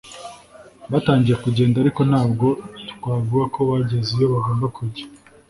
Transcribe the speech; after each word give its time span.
Batangiye 0.91 1.35
kugenda 1.43 1.75
ariko 1.83 2.01
ntabwo 2.09 2.47
twavuga 2.91 3.45
ko 3.53 3.59
bageze 3.69 4.09
iyo 4.15 4.27
bagomba 4.33 4.65
kujya 4.77 5.05